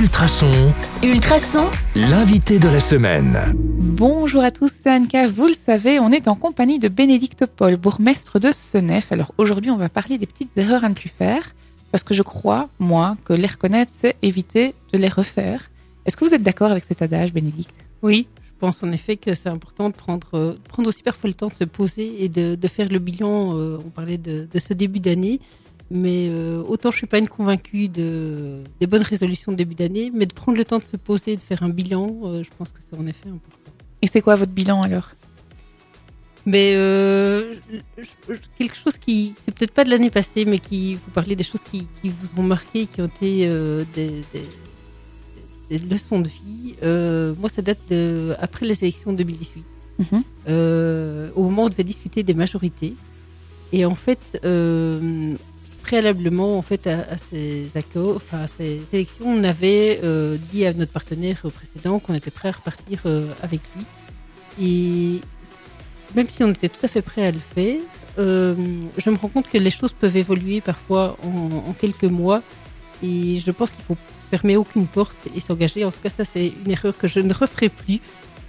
[0.00, 0.72] Ultrason,
[1.02, 1.66] Ultrason,
[1.96, 3.36] l'invité de la semaine.
[3.56, 5.26] Bonjour à tous, c'est Anka.
[5.26, 9.10] Vous le savez, on est en compagnie de Bénédicte Paul, bourgmestre de Senef.
[9.10, 11.52] Alors aujourd'hui, on va parler des petites erreurs à ne plus faire,
[11.90, 15.68] parce que je crois, moi, que les reconnaître, c'est éviter de les refaire.
[16.06, 17.74] Est-ce que vous êtes d'accord avec cet adage, Bénédicte?
[18.00, 21.34] Oui, je pense en effet que c'est important de prendre, euh, prendre aussi parfois le
[21.34, 23.58] temps de se poser et de, de faire le bilan.
[23.58, 25.40] euh, on parlait de, de ce début d'année,
[25.90, 30.10] mais euh, autant je suis pas une convaincue de, des bonnes résolutions de début d'année,
[30.14, 32.50] mais de prendre le temps de se poser et de faire un bilan, euh, je
[32.58, 33.72] pense que c'est en effet important.
[34.02, 35.10] Et c'est quoi votre bilan alors?
[36.46, 37.52] Mais euh,
[38.58, 41.60] quelque chose qui, c'est peut-être pas de l'année passée, mais qui vous parlez des choses
[41.70, 44.48] qui, qui vous ont marqué, qui ont été euh, des, des-
[45.70, 46.76] des leçons de vie.
[46.82, 49.64] Euh, moi, ça date de, après les élections de 2018,
[49.98, 50.22] Mhm.
[51.34, 52.94] au moment où on devait discuter des majorités.
[53.72, 54.40] Et en fait,
[55.88, 58.20] préalablement en fait à, ces accords,
[58.92, 63.26] élections, on avait euh, dit à notre partenaire précédent qu'on était prêt à repartir euh,
[63.42, 63.84] avec lui.
[64.60, 65.20] Et
[66.14, 67.80] même si on était tout à fait prêt à le faire,
[68.18, 68.54] euh,
[68.98, 72.42] je me rends compte que les choses peuvent évoluer parfois en, en quelques mois.
[73.02, 75.86] Et je pense qu'il faut se fermer aucune porte et s'engager.
[75.86, 78.00] En tout cas, ça, c'est une erreur que je ne referai plus.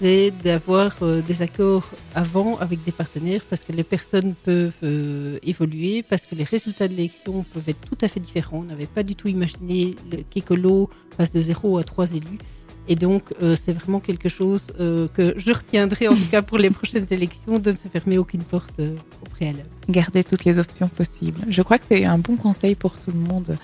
[0.00, 5.38] C'est d'avoir euh, des accords avant avec des partenaires parce que les personnes peuvent euh,
[5.42, 8.58] évoluer, parce que les résultats de l'élection peuvent être tout à fait différents.
[8.58, 9.94] On n'avait pas du tout imaginé
[10.30, 12.38] qu'Ecolo passe de 0 à 3 élus.
[12.86, 16.68] Et donc, euh, c'est vraiment quelque chose que je retiendrai, en tout cas pour les
[16.70, 19.68] prochaines élections, de ne se fermer aucune porte au préalable.
[19.88, 21.40] Garder toutes les options possibles.
[21.48, 23.56] Je crois que c'est un bon conseil pour tout le monde.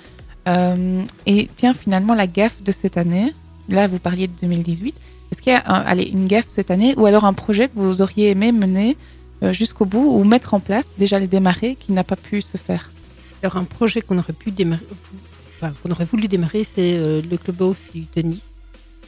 [1.26, 3.34] Et tiens, finalement, la gaffe de cette année,
[3.70, 4.94] là, vous parliez de 2018.
[5.32, 8.02] Est-ce qu'il y a allez, une gaffe cette année ou alors un projet que vous
[8.02, 8.96] auriez aimé mener
[9.42, 12.56] euh, jusqu'au bout ou mettre en place, déjà les démarrer, qui n'a pas pu se
[12.56, 12.90] faire?
[13.42, 14.84] Alors, un projet qu'on aurait pu démarrer,
[15.60, 18.42] qu'on aurait voulu démarrer, c'est euh, le clubhouse du tennis.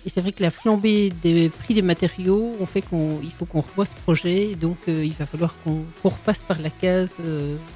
[0.07, 3.61] Et c'est vrai que la flambée des prix des matériaux ont fait qu'il faut qu'on
[3.61, 4.53] revoie ce projet.
[4.53, 7.13] Et donc, euh, il va falloir qu'on repasse par la case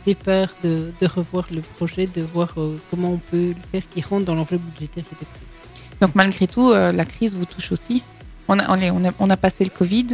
[0.06, 2.54] départ de, revoir le projet, de voir
[2.90, 5.45] comment on peut le faire qui rentre dans l'enveloppe budgétaire qui était prévue.
[6.00, 8.02] Donc malgré tout, euh, la crise vous touche aussi.
[8.48, 10.06] On a, on, est- on a, on a passé le Covid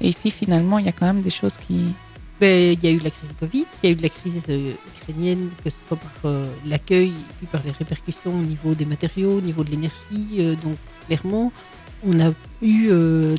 [0.00, 1.92] et ici finalement il y a quand même des choses qui...
[2.40, 4.42] Ben, il y a eu la crise du Covid, il y a eu la crise
[4.48, 8.84] euh, ukrainienne, que ce soit par euh, l'accueil puis par les répercussions au niveau des
[8.86, 10.28] matériaux, au niveau de l'énergie.
[10.40, 11.52] euh, donc, clairement,
[12.06, 12.90] on a eu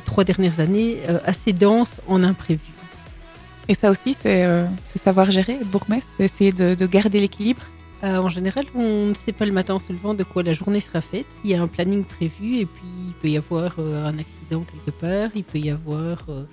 [0.04, 2.60] trois dernières années assez denses en imprévu.
[3.68, 4.44] Et ça aussi c'est
[4.84, 7.62] savoir gérer, bourgmestre, c'est essayer de, de garder l'équilibre.
[8.04, 10.52] Euh, en général, on ne sait pas le matin en se levant de quoi la
[10.52, 11.26] journée sera faite.
[11.44, 14.64] Il y a un planning prévu et puis il peut y avoir euh, un accident
[14.70, 16.44] quelque part, il peut y avoir euh,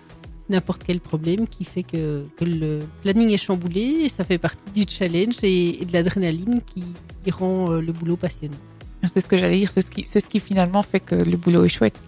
[0.49, 4.71] n'importe quel problème qui fait que, que le planning est chamboulé et ça fait partie
[4.73, 6.85] du challenge et, et de l'adrénaline qui,
[7.23, 8.57] qui rend le boulot passionnant.
[9.03, 11.35] C'est ce que j'allais dire, c'est ce, qui, c'est ce qui finalement fait que le
[11.35, 11.99] boulot est chouette.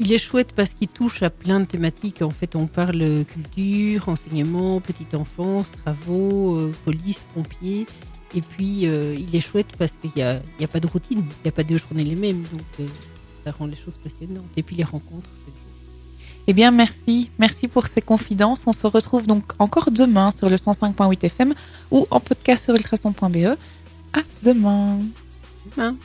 [0.00, 2.22] Il est chouette parce qu'il touche à plein de thématiques.
[2.22, 7.86] En fait, on parle culture, enseignement, petite enfance, travaux, police, pompiers.
[8.34, 10.86] Et puis, euh, il est chouette parce qu'il n'y a, il y a pas de
[10.86, 12.42] routine, il n'y a pas deux journées les mêmes.
[12.52, 12.86] Donc, euh,
[13.44, 14.44] ça rend les choses passionnantes.
[14.56, 15.30] Et puis, les rencontres.
[16.46, 18.66] Eh bien merci, merci pour ces confidences.
[18.66, 21.54] On se retrouve donc encore demain sur le 105.8 FM
[21.90, 23.56] ou en podcast sur ultrason.be.
[24.12, 24.98] À demain
[25.74, 25.96] Demain.